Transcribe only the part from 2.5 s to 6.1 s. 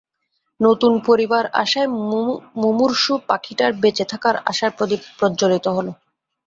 মুমূর্ষূ পাখিটার বেঁচে থাকার আশার প্রদীপ প্রজ্জ্বলিত হলো।